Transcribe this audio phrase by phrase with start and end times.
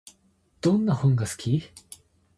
[0.61, 1.69] どんな本が好き？